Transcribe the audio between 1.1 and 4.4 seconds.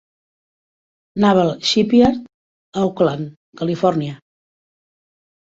Naval Shipyard a Oakland, Califòrnia.